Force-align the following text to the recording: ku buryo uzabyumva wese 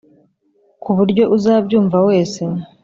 ku 0.83 0.89
buryo 0.97 1.23
uzabyumva 1.35 1.97
wese 2.07 2.41